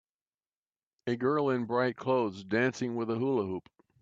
[1.05, 3.69] A girl in bright clothes dancing with a hula hoop.